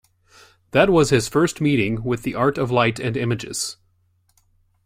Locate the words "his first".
1.11-1.61